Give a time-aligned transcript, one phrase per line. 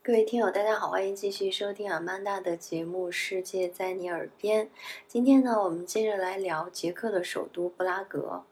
[0.00, 4.66] 各位听友，大家好，欢迎继续收听阿曼达的节目《世界在你耳边》。
[5.06, 8.44] 今天呢，我们接着来聊捷克的首都布拉格。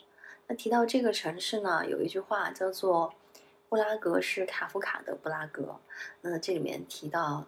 [0.48, 3.14] 那提到这个城市呢，有一句话叫做
[3.70, 5.80] “布拉格是卡夫卡的布拉格”。
[6.20, 7.46] 那这里面提到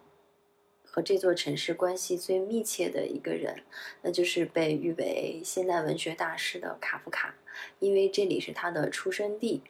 [0.83, 3.63] 和这座城市关系最密切的一个人，
[4.01, 7.35] 那就是被誉为现代文学大师的卡夫卡，
[7.77, 9.61] 因为这里是他的出生地。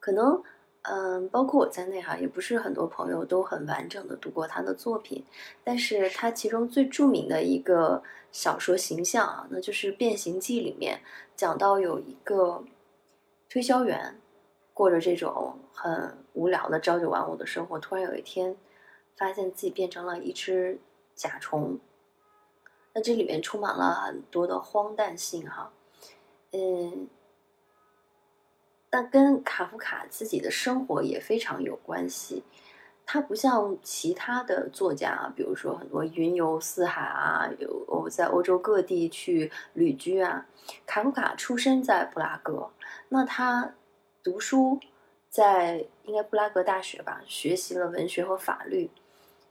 [0.00, 0.42] 可能。
[0.88, 5.24] 嗯，包括我在内哈，也不是很多朋友都很完整的读过他的作品，
[5.64, 8.00] 但是他其中最著名的一个
[8.30, 11.00] 小说形象啊，那就是《变形记》里面
[11.34, 12.62] 讲到有一个
[13.48, 14.20] 推销员，
[14.72, 18.56] 过着这种很无聊的朝九晚五的生活，突然有一天
[19.16, 20.78] 发现自己变成了一只
[21.16, 21.80] 甲虫，
[22.94, 25.72] 那这里面充满了很多的荒诞性哈，
[26.52, 27.08] 嗯。
[28.96, 32.42] 那跟卡夫卡自己的生活也非常有关系。
[33.04, 40.46] 他不像其他的作家，比如说很多云游四海啊，有我在欧洲各地去旅居啊。
[40.86, 42.70] 卡夫卡出生在布拉格，
[43.10, 43.74] 那他
[44.24, 44.80] 读书
[45.28, 48.90] 在应该布拉格大学吧，学习了文学和法律。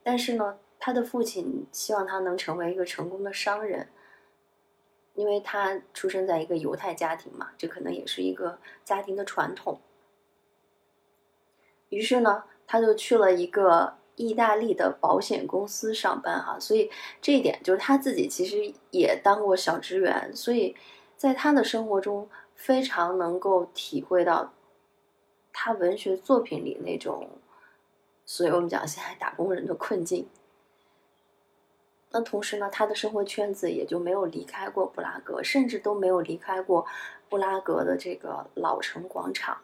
[0.01, 3.87] 但是呢，他的父亲希望他能成为一个成功的商人。
[5.15, 9.79] 因为他出生在一个犹太家庭嘛，这可能也是一个家庭的传统。
[11.89, 16.59] 于是呢，他就去了一个意大利的保险公司上班哈。
[16.59, 16.91] 所以
[17.21, 20.75] 这一点就是他自己其实也当过小职员，所以
[21.15, 24.53] 在他的生活中非常能够体会到
[25.53, 27.29] 他文学作品里那种，
[28.25, 30.27] 所以我们讲现在打工人的困境。
[32.17, 36.85] 那同时呢，他的生活圈子也就没有离开过布拉格，甚至都没有离开过
[37.27, 39.57] 布拉格的这个老城广场。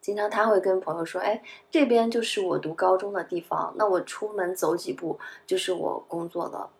[0.00, 3.74] 经常他会跟朋友说：“哎，这边就是我读高中的地方。
[3.76, 6.70] 那我出门走几步就是我工作的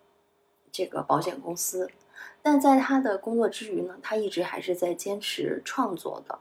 [0.73, 1.91] 这个保险公司。”
[2.41, 6.39] 但在他的工作之余呢，他一直还是在坚持创作的。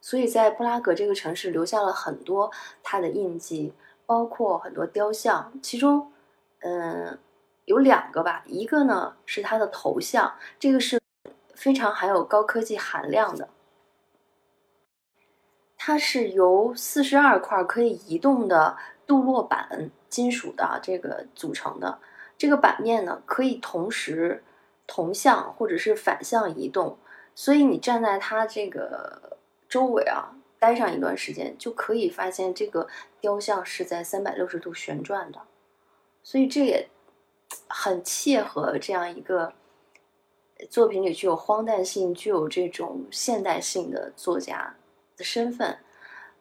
[0.00, 2.52] 所以在布拉格这个城市留下了很多
[2.84, 3.72] 他的印记，
[4.06, 6.12] 包括很多雕像，其中。
[6.60, 7.16] 嗯，
[7.66, 11.00] 有两个吧，一个呢是它的头像，这个是
[11.54, 13.48] 非常含有高科技含量的，
[15.76, 21.98] 它是由四十二块可以移动的镀铬板金属的这个组成的，
[22.38, 24.42] 这个板面呢可以同时
[24.86, 26.98] 同向或者是反向移动，
[27.34, 29.36] 所以你站在它这个
[29.68, 32.86] 周围啊，待上一段时间，就可以发现这个
[33.20, 35.40] 雕像是在三百六十度旋转的。
[36.22, 36.88] 所以这也
[37.68, 39.52] 很切合这样一个
[40.70, 44.76] 作品里具有荒诞性、具有这种现代性的作家
[45.16, 45.78] 的身份。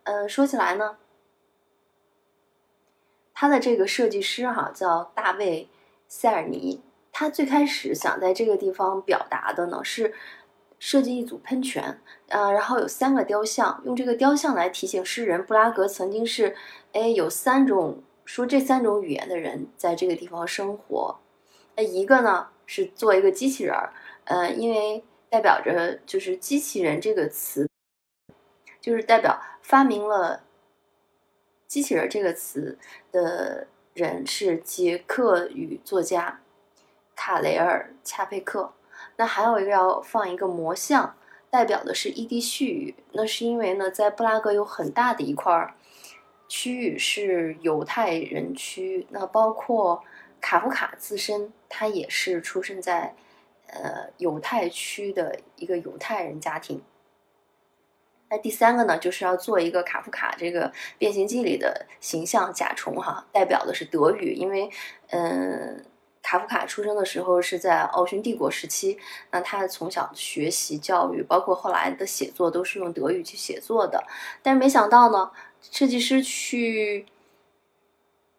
[0.04, 0.98] 嗯，说起来呢，
[3.34, 5.68] 他的这个设计师哈叫大卫·
[6.08, 10.14] 塞尔尼，他最开始想在这个地方表达的呢是
[10.80, 12.00] 设计一组喷泉，
[12.30, 16.56] 呃，然后有三个雕像，用这个雕像来提醒世人，布拉格曾经是，
[16.94, 18.02] 哎，有三种。
[18.26, 21.20] 说这三种语言的人在这个地方生活，
[21.76, 23.94] 那一个呢是做一个机器人儿，
[24.26, 27.70] 呃，因为代表着就是机器人这个词，
[28.82, 30.44] 就是代表发明了
[31.68, 32.78] 机器人这个词
[33.12, 36.42] 的人是捷克语作家
[37.16, 38.74] 卡雷尔恰佩克。
[39.18, 41.16] 那还有一个要放一个魔像，
[41.50, 45.76] 代表的是伊地絮语，那是因为呢在布拉格有很大的一块儿。
[46.48, 50.04] 区域是犹太人区，那包括
[50.40, 53.16] 卡夫卡自身，他也是出生在
[53.68, 56.84] 呃犹太区的一个犹太人家庭。
[58.30, 64.70] 那第三个呢，就是要做一个卡夫卡这个《变形记》里的形象甲虫哈，代表的是德语，因为
[65.10, 65.84] 嗯，
[66.22, 69.00] 卡夫卡出生的时候是在奥匈帝国时期，
[69.32, 74.04] 那他从小学习教育，包括后来的写作都是用德语去写作的，
[74.44, 75.32] 但是没想到呢。
[75.72, 77.06] 设计师去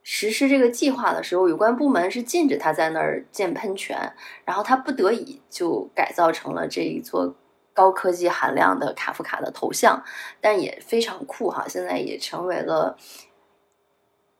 [0.02, 4.14] 实施这个计划的时候，有关部门是禁止他在那儿建喷泉，
[4.44, 7.34] 然后他不得已就改造成了这一座
[7.74, 10.02] 高科技含量的卡夫卡的头像，
[10.40, 11.66] 但也非常酷哈！
[11.68, 12.96] 现在也成为了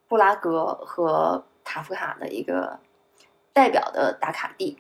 [0.09, 2.79] 布拉格和卡夫卡的一个
[3.53, 4.79] 代表的打卡地。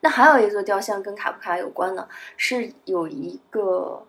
[0.00, 4.06] 那还有一座雕像跟卡夫卡有关呢，是有一个。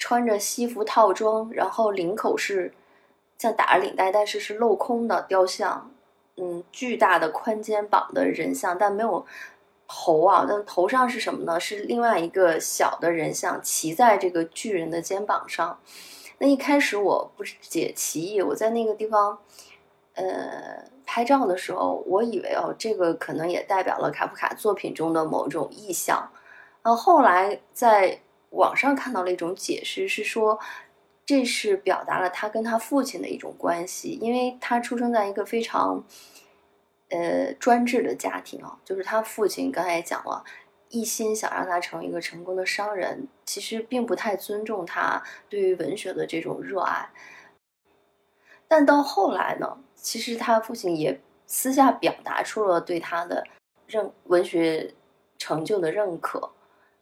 [0.00, 2.72] 穿着西服套装，然后领口是
[3.38, 5.92] 像打着领带，但是是镂空的雕像，
[6.38, 9.24] 嗯，巨大的宽肩膀的人像，但没有
[9.86, 11.60] 头啊，但头上是什么呢？
[11.60, 15.78] 是另外一个小的人像骑在这个巨人的肩膀上。
[16.38, 19.38] 那一开始我不解其意，我在那个地方，
[20.14, 26.30] 呃，拍照的时候，我以为哦，这个可能也代表了卡夫卡作品中的某种意象。
[26.82, 28.18] 呃，后来在
[28.50, 30.58] 网上看到了一种解释，是说
[31.26, 36.04] 这是表达了他跟他父亲的一种关系，因为他出生在一个非常，
[37.08, 40.44] 呃，专制的家庭啊，就是他父亲刚才也讲了。
[40.92, 47.08] 一心想让他成为一个成功的商人，其实并不太尊重他对于文学的这种热爱。
[48.66, 53.46] 但到后来呢，其实他父亲也私下表达出了对他的
[53.86, 54.92] 认文学
[55.38, 56.50] 成就的认可。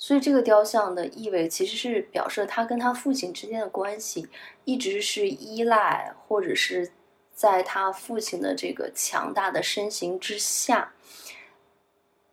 [0.00, 4.28] 所以这个雕像的意味其实是表示他跟他父亲之间的关系
[4.64, 6.92] 一直是依赖，或者是
[7.32, 10.94] 在他父亲的这个强大的身形之下。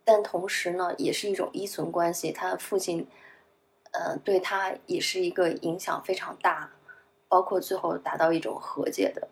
[0.03, 2.31] 但同时呢，也是一种依存关系。
[2.31, 3.07] 他的父亲，
[3.91, 6.71] 呃，对他也是一个影响非常大，
[7.27, 9.27] 包括最后达到一种和解的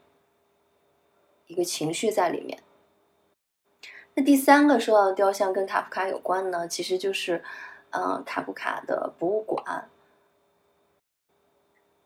[1.45, 2.63] 一个情绪在里面。
[4.15, 7.43] 那第三个说到的雕像跟卡夫卡有关呢，其实就是，
[7.93, 9.89] 嗯，卡夫卡的博物馆。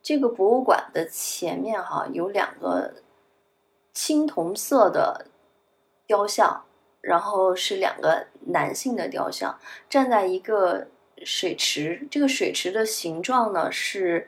[0.02, 2.94] 这个博物馆的前面哈有两个
[3.94, 5.28] 青铜色的
[6.06, 6.64] 雕像。
[7.00, 9.58] 然后是两个男性的雕像
[9.88, 10.88] 站在一个
[11.24, 14.28] 水池，这个水池的形状呢是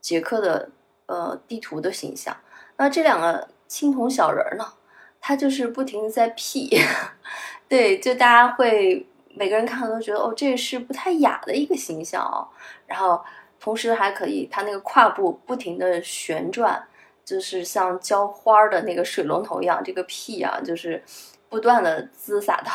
[0.00, 0.70] 捷克的
[1.06, 2.36] 呃地图的形象。
[2.76, 4.74] 那这两个青铜小人呢，
[5.20, 6.70] 他就是不停的在 P，
[7.66, 12.48] 对，就大家会每个人看了都觉得哦，这是不太雅的一个形象哦。
[12.86, 13.24] 然后
[13.60, 16.88] 同时还可以，他那个胯部不停的旋转。
[17.26, 21.02] 就是像浇花的那个水龙头一样，这个屁啊，就是
[21.48, 22.70] 不断的滋洒到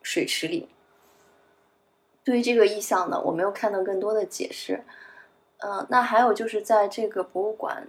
[0.00, 0.68] 水池里。
[2.22, 4.84] 对于这个意象呢，我没有看到更多的解释。
[5.58, 7.84] 嗯，那还有就是在这个博物馆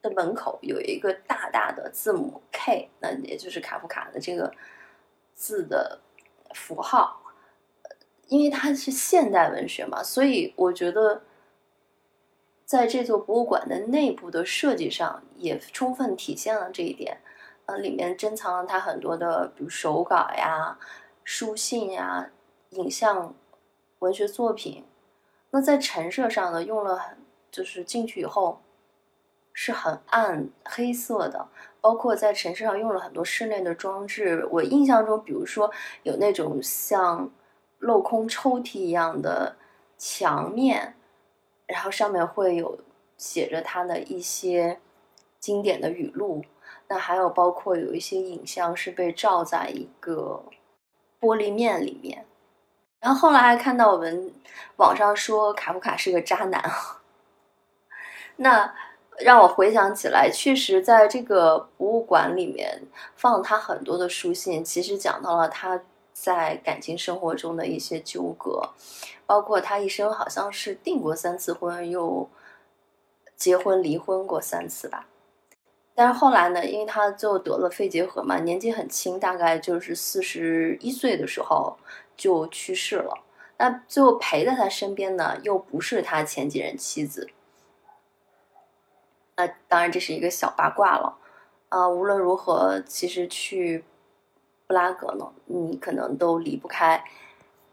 [0.00, 4.52] 的门口有一个大大的字母 K，那也就是卡夫卡的这个
[5.32, 6.00] 字的
[6.54, 7.20] 符号。
[8.28, 11.22] 因为它是现代文学嘛，所以我觉得。
[12.64, 17.20] 在这座博物馆的内部的设计上，也充分体现了这一点。
[17.66, 20.78] 呃，里面珍藏了他很多的，比如手稿呀、
[21.22, 22.30] 书信呀、
[22.70, 23.34] 影像、
[23.98, 24.86] 文学作品。
[25.50, 27.18] 那在陈设上呢，用了很，
[27.50, 28.62] 就是进去以后
[29.52, 31.48] 是很暗黑色的，
[31.80, 34.46] 包括在城市上用了很多室内的装置。
[34.50, 35.70] 我印象中，比如说
[36.02, 37.30] 有那种像
[37.80, 39.56] 镂空抽屉一样的
[39.98, 40.94] 墙面。
[41.64, 42.78] 然后上面会有
[43.16, 44.78] 写着他的一些
[45.38, 46.44] 经典的语录，
[46.86, 50.44] 那还有包括有一些影像是被照在一个
[51.18, 52.26] 玻璃面里面。
[53.00, 54.30] 然后后来还看到我们
[54.76, 56.62] 网上说卡夫卡是个渣男，
[58.36, 58.74] 那
[59.24, 62.82] 让我回想起来，确实在这个博物馆里面
[63.16, 65.82] 放他很多的书信，其实讲到了他。
[66.14, 68.68] 在感情生活中的一些纠葛，
[69.26, 72.28] 包括他一生好像是订过三次婚，又
[73.34, 75.08] 结婚离婚过三次吧。
[75.94, 81.76] 但是后来呢，因为他最后得了肺结核嘛，年纪很轻，大概就是四十一岁的时候
[82.14, 83.24] 就去世了。
[83.56, 87.28] 那最后陪在他身边呢，又不是他前几任妻子。
[89.42, 91.18] 那当然这是一个小八卦了。
[91.68, 93.84] 啊，无论如何，其实去。
[94.68, 97.04] 布拉格呢，你可能都离不开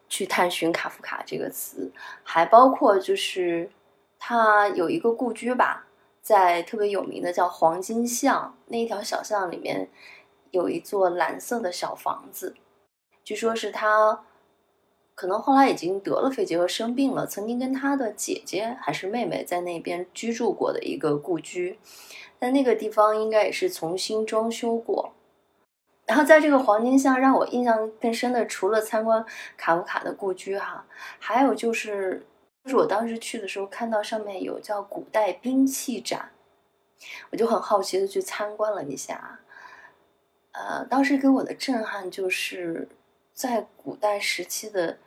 [0.09, 1.89] 去探寻卡夫卡这个词，
[2.23, 3.69] 还包括就是
[4.17, 5.85] 他有一个故居吧，
[6.21, 9.87] 在特别有名的叫黄金巷那一条小巷里面，
[10.51, 12.53] 有一座蓝色的小房子，
[13.23, 14.25] 据说是他
[15.19, 21.77] 可能后来已经得了肺结核生病了，曾经跟他的姐姐还是妹妹在那边居住过的一个故居，
[22.39, 25.11] 但那个地方应该也是重新装修过。
[26.05, 29.25] 然后在这个黄金巷，让我印象更深的，除了参观
[29.57, 30.85] 卡夫卡的故居哈，
[31.19, 32.25] 还有就是，
[32.63, 36.31] 就是我当时去的时候看到上面有叫古代兵器展，
[37.31, 39.41] 我就很好奇的去参观了一下。
[40.53, 42.87] 呃，当时给我的震撼就是
[43.33, 44.97] 在古代时期的。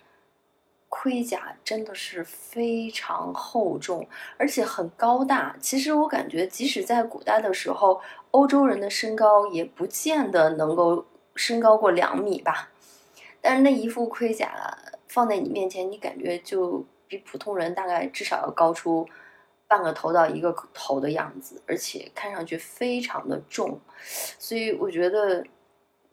[0.95, 4.07] 盔甲真的是非常厚重，
[4.37, 5.57] 而且很高大。
[5.59, 7.99] 其实我感觉，即使在古代的时候，
[8.31, 12.69] 欧洲人的身高也不见得能够身高过两米吧。
[13.41, 14.77] 但是那一副盔甲
[15.09, 19.09] 放在你面前，你感觉就比普通人大概至少要高出
[19.67, 23.81] 半个头到一个头的样子，而且看上去非常的重。
[24.39, 25.43] 所以我觉得，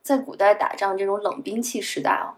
[0.02, 2.34] 在古代打仗这种冷兵器时代啊。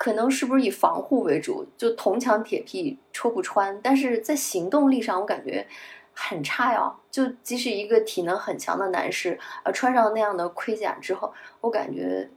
[0.00, 5.66] 可能是不是以防护为主，就铜墙铁壁戳不穿，但是在行动力上我感觉
[6.14, 6.90] 很差呀。
[7.10, 12.30] 就即使一个体能很强的男士，呃，穿上那样的盔甲之后，我感觉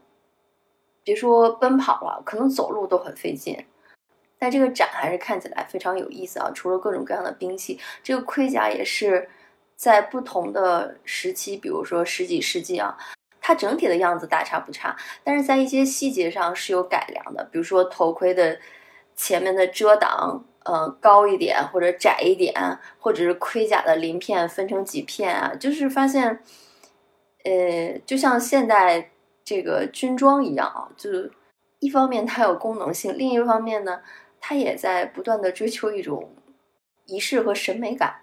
[1.06, 3.58] 别说奔跑了，可能走路都很费劲。
[4.38, 6.52] 但这个展还是看起来非常有意思啊！
[6.54, 9.30] 除了各种各样的兵器，这个盔甲也是
[9.78, 12.98] 在不同的时期，比如说十几世纪啊。
[13.46, 18.58] 它整体的样子大差不差，但是在一些细节上是有改良的，比如说头盔的
[19.18, 22.54] 前面的遮挡，呃，高一点或者窄一点，
[22.98, 26.40] 或者是盔甲的鳞片分成几片啊，就是发现，
[27.44, 29.12] 呃，就像现代
[29.44, 31.30] 这个军装一样啊，就是
[31.80, 34.00] 一方面它有功能性，另一方面呢，
[34.40, 36.34] 它也在不断的追求一种
[37.08, 38.23] 仪式和审美感。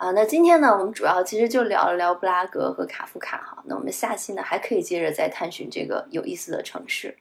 [0.00, 3.62] 啊，那今天呢，我们主要其实就聊了聊布拉格和卡夫卡哈。
[3.66, 7.14] 那我们下期呢，还可以接着再探寻这个有意思的城市。